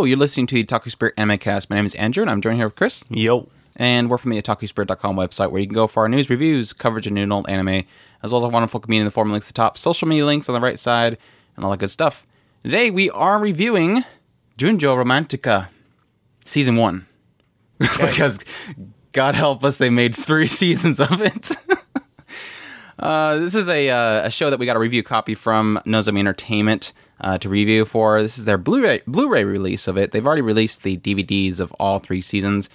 [0.00, 1.68] Hello, you're listening to the Otaku Spirit Anime Cast.
[1.68, 3.04] My name is Andrew, and I'm joined here with Chris.
[3.10, 3.50] Yo.
[3.76, 7.06] And we're from the OtakuSpirit.com website, where you can go for our news, reviews, coverage
[7.06, 7.84] of new and old anime,
[8.22, 10.24] as well as a wonderful community in the forum links at the top, social media
[10.24, 11.18] links on the right side,
[11.54, 12.26] and all that good stuff.
[12.62, 14.04] Today we are reviewing
[14.56, 15.68] Junjo Romantica,
[16.46, 17.06] Season 1.
[17.78, 18.42] because,
[19.12, 21.50] God help us, they made three seasons of it.
[22.98, 26.18] Uh, this is a, uh, a show that we got a review copy from Nozomi
[26.18, 28.22] Entertainment uh, to review for.
[28.22, 30.12] This is their Blu-ray Blu-ray release of it.
[30.12, 32.68] They've already released the DVDs of all three seasons,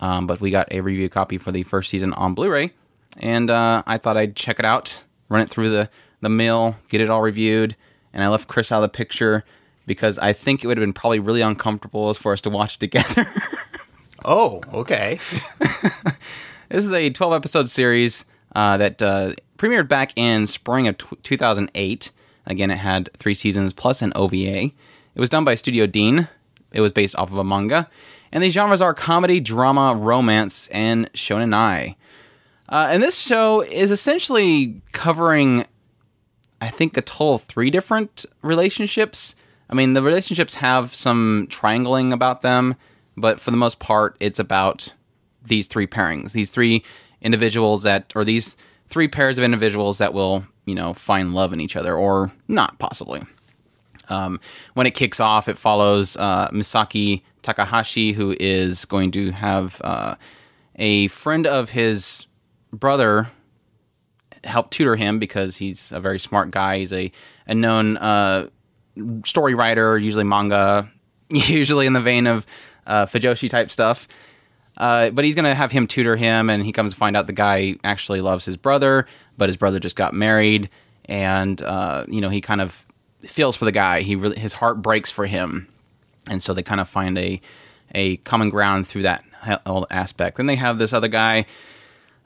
[0.00, 2.72] um, but we got a review copy for the first season on Blu-ray,
[3.18, 5.90] and uh, I thought I'd check it out, run it through the
[6.20, 7.76] the mill, get it all reviewed,
[8.12, 9.44] and I left Chris out of the picture
[9.86, 12.80] because I think it would have been probably really uncomfortable for us to watch it
[12.80, 13.26] together.
[14.22, 15.18] Oh, okay.
[16.70, 18.24] This is a 12 episode series
[18.54, 22.12] uh, that uh, premiered back in spring of t- 2008.
[22.46, 24.70] Again, it had three seasons plus an OVA.
[25.14, 26.28] It was done by Studio Dean.
[26.72, 27.88] It was based off of a manga.
[28.32, 31.96] And the genres are comedy, drama, romance, and shonen ai.
[32.68, 35.66] Uh, and this show is essentially covering,
[36.60, 39.34] I think, a total of three different relationships.
[39.68, 42.76] I mean, the relationships have some triangling about them,
[43.16, 44.94] but for the most part, it's about
[45.42, 46.84] these three pairings, these three
[47.20, 48.56] individuals that, or these
[48.88, 52.78] three pairs of individuals that will, you know, find love in each other, or not
[52.78, 53.22] possibly.
[54.08, 54.40] Um,
[54.74, 60.14] when it kicks off, it follows uh, Misaki Takahashi, who is going to have uh,
[60.76, 62.26] a friend of his
[62.72, 63.28] brother
[64.44, 66.78] help tutor him because he's a very smart guy.
[66.78, 67.12] He's a,
[67.46, 68.48] a known uh,
[69.24, 70.90] story writer, usually manga,
[71.28, 72.46] usually in the vein of
[72.86, 74.08] uh, Fujoshi type stuff.
[74.80, 77.26] Uh, but he's going to have him tutor him, and he comes to find out
[77.26, 80.70] the guy actually loves his brother, but his brother just got married,
[81.04, 82.86] and uh, you know he kind of
[83.20, 84.00] feels for the guy.
[84.00, 85.68] He really, his heart breaks for him,
[86.30, 87.42] and so they kind of find a
[87.94, 89.22] a common ground through that
[89.66, 90.38] whole aspect.
[90.38, 91.44] Then they have this other guy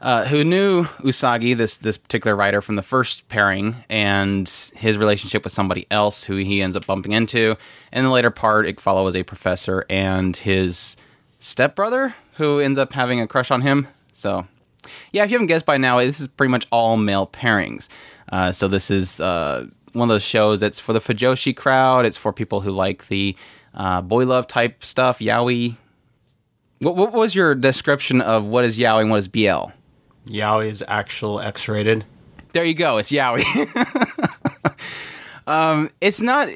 [0.01, 5.43] uh, who knew Usagi, this this particular writer, from the first pairing, and his relationship
[5.43, 7.57] with somebody else who he ends up bumping into.
[7.93, 10.97] In the later part, it follows a professor and his
[11.41, 13.89] stepbrother who ends up having a crush on him.
[14.13, 14.47] So,
[15.13, 17.89] yeah, if you haven't guessed by now, this is pretty much all male pairings.
[18.31, 22.05] Uh, so this is uh, one of those shows that's for the Fujoshi crowd.
[22.07, 23.37] It's for people who like the
[23.75, 25.77] uh, boy love type stuff, yaoi.
[26.81, 29.71] What, what was your description of what is yaoi and what is BL?
[30.27, 32.05] Yaoi is actual X rated.
[32.53, 32.99] There you go.
[32.99, 33.45] It's yaoi.
[35.47, 36.49] um, it's not.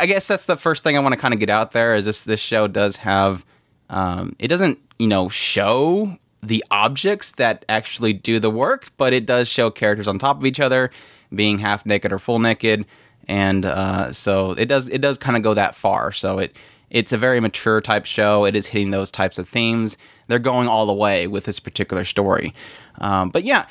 [0.00, 1.94] I guess that's the first thing I want to kind of get out there.
[1.94, 3.44] Is this this show does have.
[3.92, 9.26] Um, it doesn't you know show the objects that actually do the work, but it
[9.26, 10.90] does show characters on top of each other,
[11.32, 12.84] being half naked or full naked,
[13.28, 16.10] and uh, so it does it does kind of go that far.
[16.10, 16.56] So it
[16.90, 18.44] it's a very mature type show.
[18.44, 19.96] It is hitting those types of themes.
[20.26, 22.54] They're going all the way with this particular story.
[22.98, 23.66] Um, but yeah,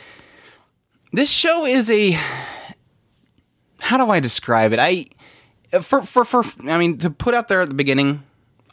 [1.12, 2.18] this show is a
[3.82, 4.80] how do I describe it?
[4.80, 5.08] I
[5.82, 8.24] for for for I mean to put out there at the beginning,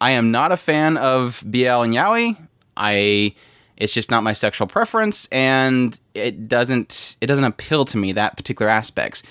[0.01, 2.37] I am not a fan of BL and yaoi.
[2.77, 3.35] I
[3.77, 8.37] it's just not my sexual preference and it doesn't it doesn't appeal to me that
[8.37, 9.23] particular aspects.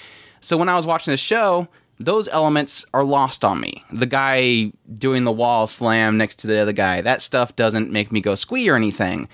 [0.42, 1.68] So when I was watching the show,
[2.00, 3.84] those elements are lost on me.
[3.92, 8.12] The guy doing the wall slam next to the other guy, that stuff doesn't make
[8.12, 9.28] me go squee or anything.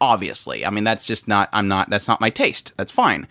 [0.00, 0.66] Obviously.
[0.66, 2.74] I mean that's just not I'm not that's not my taste.
[2.76, 3.26] That's fine.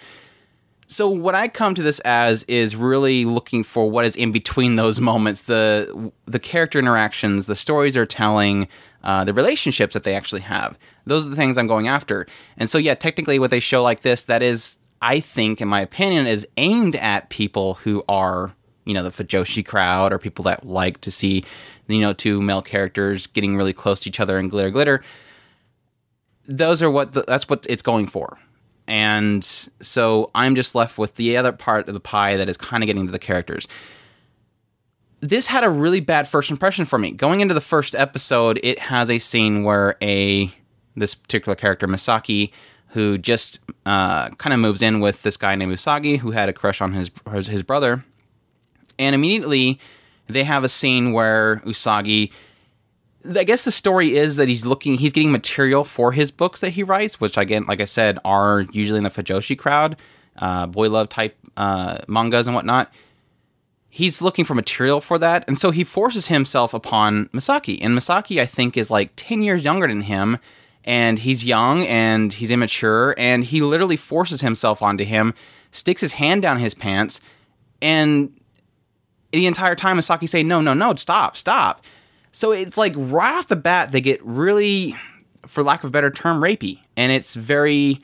[0.88, 4.76] So what I come to this as is really looking for what is in between
[4.76, 8.68] those moments, the the character interactions, the stories they're telling,
[9.04, 10.78] uh, the relationships that they actually have.
[11.06, 12.28] Those are the things I'm going after.
[12.58, 15.82] And so yeah, technically with a show like this, that is, I think, in my
[15.82, 18.54] opinion, is aimed at people who are
[18.86, 21.46] you know the Fujoshi crowd or people that like to see
[21.88, 25.02] you know two male characters getting really close to each other and glitter glitter.
[26.46, 28.38] Those are what the, that's what it's going for
[28.88, 32.84] and so I'm just left with the other part of the pie that is kind
[32.84, 33.68] of getting to the characters.
[35.22, 37.12] This had a really bad first impression for me.
[37.12, 40.54] Going into the first episode, it has a scene where a
[40.96, 42.52] this particular character Misaki,
[42.88, 46.54] who just uh, kind of moves in with this guy named Usagi, who had a
[46.54, 47.10] crush on his
[47.48, 48.04] his brother,
[49.00, 49.80] and immediately
[50.28, 52.32] they have a scene where Usagi
[53.26, 56.72] I guess the story is that he's looking, he's getting material for his books that
[56.72, 59.96] he writes, which again, like I said, are usually in the Fujoshi crowd,
[60.38, 62.92] uh, boy love type uh, mangas and whatnot.
[63.90, 67.78] He's looking for material for that, and so he forces himself upon Misaki.
[67.80, 70.40] And Misaki, I think, is like ten years younger than him,
[70.84, 75.36] and he's young and he's immature, and he literally forces himself onto him,
[75.72, 77.22] sticks his hand down his pants,
[77.82, 78.36] and
[79.32, 81.86] the entire time Misaki say, "No, no, no, stop, stop."
[82.34, 84.98] So it's like right off the bat, they get really,
[85.46, 86.80] for lack of a better term, rapey.
[86.98, 88.02] And it's very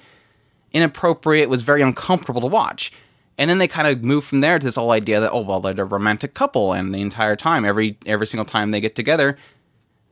[0.71, 2.91] inappropriate, it was very uncomfortable to watch.
[3.39, 5.59] And then they kind of move from there to this whole idea that, oh, well,
[5.59, 6.73] they're a romantic couple.
[6.73, 9.37] And the entire time, every every single time they get together,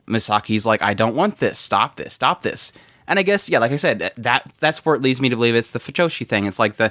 [0.08, 1.58] Misaki's like, I don't want this.
[1.58, 2.14] Stop this.
[2.14, 2.72] Stop this.
[3.06, 5.54] And I guess, yeah, like I said, that that's where it leads me to believe
[5.54, 6.46] it's the Fujoshi thing.
[6.46, 6.90] It's like the,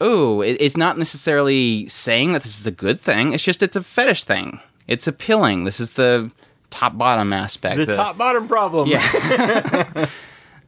[0.00, 3.32] oh, it, it's not necessarily saying that this is a good thing.
[3.32, 4.60] It's just it's a fetish thing.
[4.88, 5.64] It's appealing.
[5.64, 6.30] This is the
[6.70, 7.78] top bottom aspect.
[7.78, 8.88] The top bottom problem.
[8.88, 9.02] Yeah.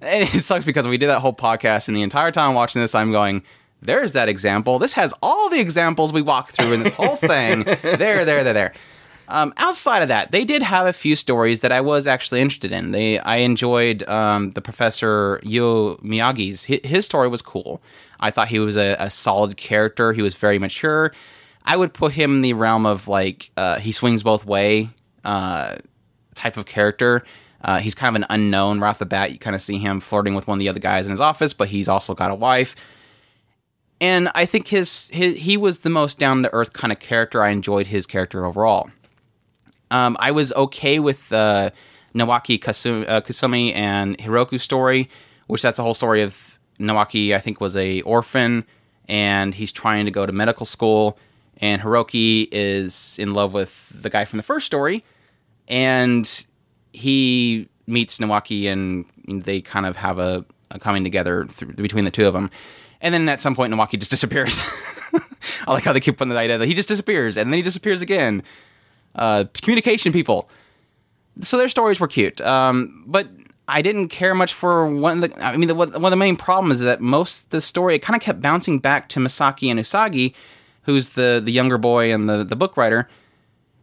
[0.00, 2.94] and it sucks because we did that whole podcast, and the entire time watching this,
[2.94, 3.42] I'm going,
[3.82, 4.78] there's that example.
[4.78, 7.64] This has all the examples we walked through in this whole thing.
[7.82, 8.74] there, there, there, there.
[9.28, 12.72] Um, outside of that, they did have a few stories that I was actually interested
[12.72, 12.92] in.
[12.92, 16.64] They, I enjoyed um, the Professor Yo Miyagi's.
[16.64, 17.82] His, his, story was cool.
[18.20, 20.14] I thought he was a, a, solid character.
[20.14, 21.12] He was very mature.
[21.66, 24.88] I would put him in the realm of like uh, he swings both way
[25.28, 25.76] uh,
[26.34, 27.24] type of character.
[27.60, 29.32] Uh, he's kind of an unknown right off the bat.
[29.32, 31.52] You kind of see him flirting with one of the other guys in his office,
[31.52, 32.74] but he's also got a wife
[34.00, 37.42] and I think his, his he was the most down to earth kind of character.
[37.42, 38.90] I enjoyed his character overall.
[39.90, 41.70] Um, I was okay with uh,
[42.14, 45.08] Nawaki Kasumi, uh, Kusumi and Hiroku's story,
[45.46, 47.34] which that's the whole story of Nawaki.
[47.34, 48.64] I think was a orphan,
[49.08, 51.18] and he's trying to go to medical school,
[51.56, 55.04] and Hiroki is in love with the guy from the first story,
[55.68, 56.46] and
[56.92, 62.10] he meets Nawaki, and they kind of have a, a coming together th- between the
[62.10, 62.50] two of them
[63.00, 64.56] and then at some point, Nawaki just disappears.
[65.66, 67.62] I like how they keep putting the idea that he just disappears and then he
[67.62, 68.42] disappears again.
[69.14, 70.48] Uh, communication people.
[71.40, 73.28] So their stories were cute, um, but
[73.68, 75.44] I didn't care much for one of the.
[75.44, 78.00] I mean, the, one of the main problems is that most of the story it
[78.00, 80.34] kind of kept bouncing back to Misaki and Usagi,
[80.82, 83.08] who's the the younger boy and the the book writer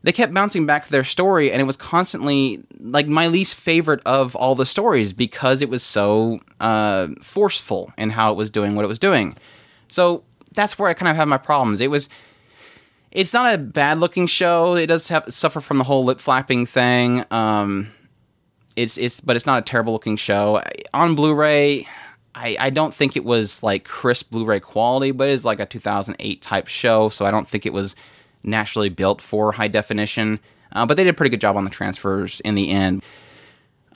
[0.05, 4.01] they kept bouncing back to their story and it was constantly like my least favorite
[4.05, 8.75] of all the stories because it was so uh, forceful in how it was doing
[8.75, 9.35] what it was doing.
[9.87, 11.81] So that's where i kind of have my problems.
[11.81, 12.07] It was
[13.09, 14.75] it's not a bad looking show.
[14.75, 17.25] It does have suffer from the whole lip flapping thing.
[17.31, 17.91] Um,
[18.75, 20.61] it's it's but it's not a terrible looking show.
[20.93, 21.87] On blu-ray
[22.35, 26.41] I, I don't think it was like crisp Blu-ray quality, but it's like a 2008
[26.43, 27.95] type show, so I don't think it was
[28.45, 30.39] naturally built for high definition.
[30.71, 33.03] Uh, but they did a pretty good job on the transfers in the end.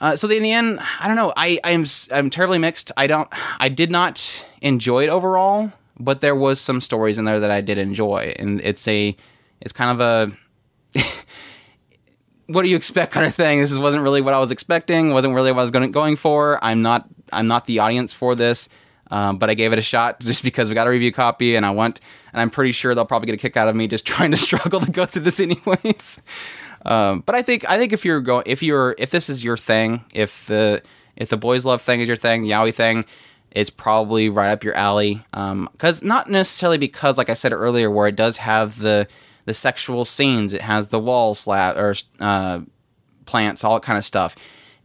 [0.00, 1.32] Uh, so in the end, I don't know.
[1.36, 2.90] I I'm I'm terribly mixed.
[2.96, 3.28] I don't.
[3.58, 7.60] I did not enjoy it overall, but there was some stories in there that I
[7.60, 9.14] did enjoy, and it's a
[9.60, 10.34] it's kind of
[10.96, 11.00] a
[12.46, 13.60] what do you expect kind of thing.
[13.60, 15.10] This wasn't really what I was expecting.
[15.10, 16.58] wasn't really what I was going going for.
[16.64, 18.70] I'm not I'm not the audience for this.
[19.10, 21.66] Um, but I gave it a shot just because we got a review copy and
[21.66, 22.00] I want,
[22.32, 24.36] and I'm pretty sure they'll probably get a kick out of me just trying to
[24.36, 26.22] struggle to go through this anyways.
[26.84, 29.56] Um, but I think I think if you're going, if you're if this is your
[29.56, 30.82] thing, if the
[31.16, 33.04] if the boys love thing is your thing, the yaoi thing,
[33.50, 35.22] it's probably right up your alley.
[35.32, 39.06] Because um, not necessarily because, like I said earlier, where it does have the
[39.44, 42.60] the sexual scenes, it has the wall slap or uh,
[43.26, 44.36] plants, all that kind of stuff.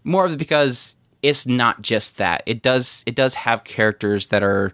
[0.03, 2.43] More of it because it's not just that.
[2.45, 4.73] It does it does have characters that are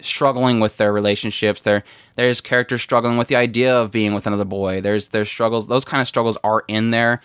[0.00, 1.62] struggling with their relationships.
[1.62, 1.84] There
[2.16, 4.80] there's characters struggling with the idea of being with another boy.
[4.80, 5.66] There's there's struggles.
[5.66, 7.20] Those kind of struggles are in there.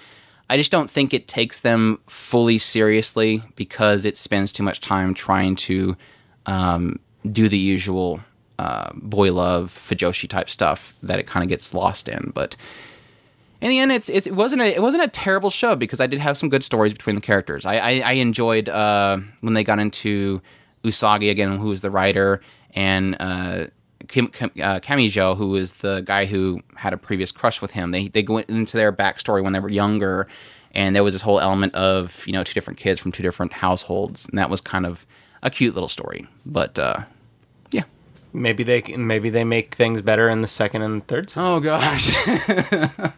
[0.50, 5.14] I just don't think it takes them fully seriously because it spends too much time
[5.14, 5.96] trying to
[6.46, 7.00] um,
[7.32, 8.22] do the usual
[8.60, 12.32] uh, boy love fujoshi type stuff that it kind of gets lost in.
[12.36, 12.56] But
[13.64, 16.08] in the end, it's, it's, it wasn't a it wasn't a terrible show because I
[16.08, 17.66] did have some good stories between the characters.
[17.66, 20.42] I I, I enjoyed uh, when they got into
[20.84, 22.42] Usagi again, who was the writer,
[22.76, 23.68] and uh,
[24.10, 27.92] Kim, Kim, uh, Kamijo, who was the guy who had a previous crush with him.
[27.92, 30.28] They they went into their backstory when they were younger,
[30.74, 33.54] and there was this whole element of you know two different kids from two different
[33.54, 35.06] households, and that was kind of
[35.42, 36.28] a cute little story.
[36.46, 37.04] But uh,
[37.72, 37.84] yeah,
[38.34, 41.30] maybe they maybe they make things better in the second and third.
[41.30, 41.44] Season.
[41.44, 42.12] Oh gosh.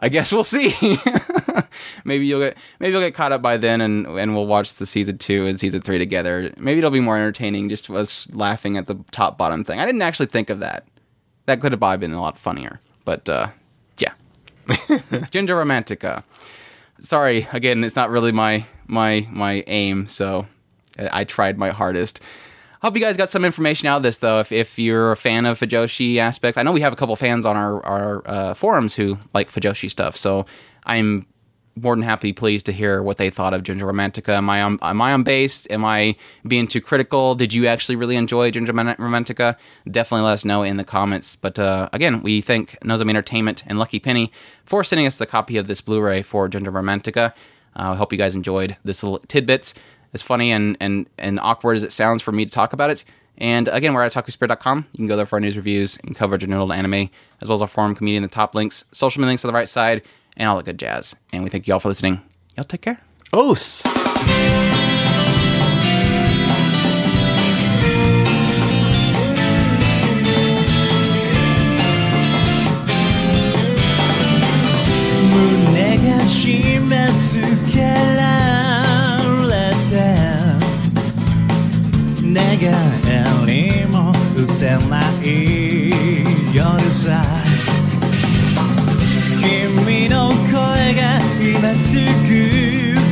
[0.00, 0.74] I guess we'll see.
[2.04, 4.86] maybe you'll get maybe you'll get caught up by then, and and we'll watch the
[4.86, 6.52] season two and season three together.
[6.56, 9.80] Maybe it'll be more entertaining, just us laughing at the top bottom thing.
[9.80, 10.86] I didn't actually think of that.
[11.46, 13.48] That could have probably been a lot funnier, but uh,
[13.98, 14.12] yeah.
[14.68, 16.22] Junjo Romantica.
[17.00, 20.46] Sorry, again, it's not really my my my aim, so
[20.98, 22.20] I tried my hardest
[22.82, 24.40] hope you guys got some information out of this though.
[24.40, 27.46] If, if you're a fan of Fujoshi aspects, I know we have a couple fans
[27.46, 30.16] on our our uh, forums who like Fujoshi stuff.
[30.16, 30.46] So
[30.84, 31.26] I'm
[31.82, 34.34] more than happy, pleased to hear what they thought of Junjo Romantica.
[34.34, 35.66] Am I on, am I on base?
[35.70, 36.16] Am I
[36.46, 37.34] being too critical?
[37.34, 39.56] Did you actually really enjoy Junjo Romantica?
[39.90, 41.36] Definitely let us know in the comments.
[41.36, 44.32] But uh, again, we thank Nozomi Entertainment and Lucky Penny
[44.64, 47.32] for sending us the copy of this Blu-ray for Junjo Romantica.
[47.76, 49.74] Uh, I hope you guys enjoyed this little tidbits.
[50.14, 53.04] As funny and, and, and awkward as it sounds for me to talk about it,
[53.38, 54.86] and again, we're at otakuspirit.com.
[54.92, 57.08] You can go there for our news reviews and coverage of noodle anime,
[57.40, 59.54] as well as our forum community in the top links, social media links on the
[59.54, 60.02] right side,
[60.36, 61.14] and all the good jazz.
[61.32, 62.20] And we thank you all for listening.
[62.56, 63.00] Y'all take care.
[63.32, 63.82] Os.
[82.60, 82.70] が
[83.46, 85.92] にも打てない
[86.54, 87.22] 夜さ
[89.40, 92.00] 君の声が今すぐ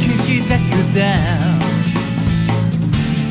[0.01, 0.63] 聞きたく
[0.93, 1.57] て。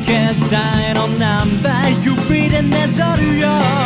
[0.06, 1.88] 携帯のナンバー
[2.30, 3.85] 指でなぞるよ。